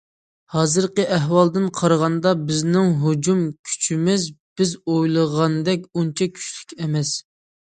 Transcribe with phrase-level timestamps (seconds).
[0.51, 4.27] ھازىرقى ئەھۋالدىن قارىغاندا، بىزنىڭ ھۇجۇم كۈچىمىز
[4.61, 7.15] بىز ئويلىغاندەك ئۇنچە كۈچلۈك ئەمەس.